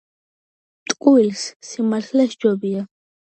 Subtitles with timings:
[0.91, 2.85] ტყუილს სიმართლე ჯობია❤️🔥